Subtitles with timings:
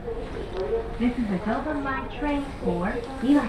[0.00, 2.88] This is a Joban Line train for
[3.22, 3.48] いわき。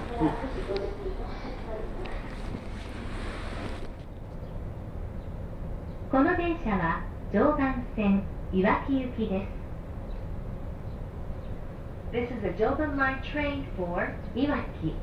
[6.12, 9.62] この電車は常磐線いわき行きです。
[12.12, 14.94] This is a Joban Line train for いわき。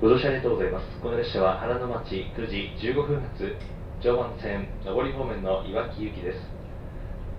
[0.00, 1.00] ご乗車ありがとうございます。
[1.02, 3.56] この列車は原の町9時15分発
[4.00, 6.38] 常磐線上り方面のいわき行きです。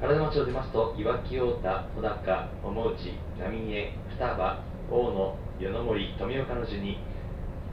[0.02, 4.60] 原の町を出ますと、いわき太田、穂高、桃内、浪江、双葉、
[4.92, 7.00] 大野、与野森、富岡の順に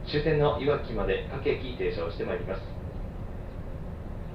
[0.09, 2.61] 終点のいわきまで各駅停車をしてまいります。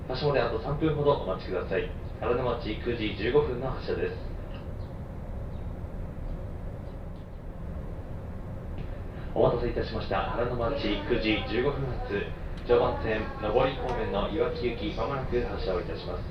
[0.08, 1.90] 発車まであと3分ほどお待ちください。
[2.20, 4.32] 原の町9時15分の発車です。
[9.34, 16.22] お待たせいたしました原の町9時15分発常磐線上り方面のいわき行きまもなく発車をいたします。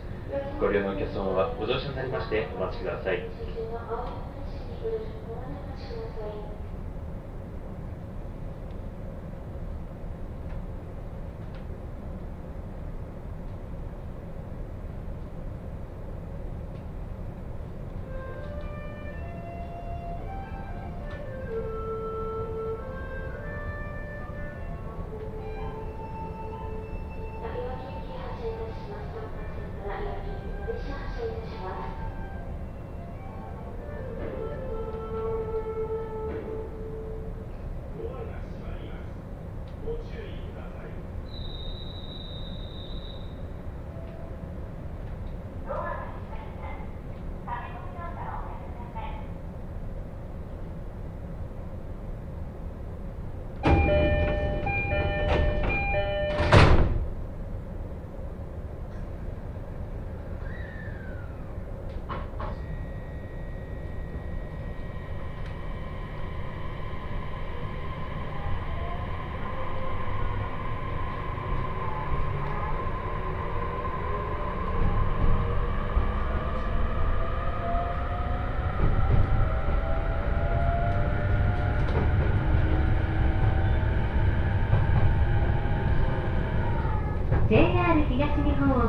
[0.60, 3.28] ご利用のお客様はご乗車になりましてお待ちください。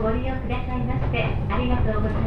[0.02, 2.21] をご利用くださいましてありがとうございます。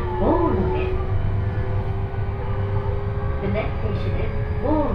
[0.00, 0.92] 次は大野です。
[3.42, 4.30] The next station is
[4.64, 4.92] 大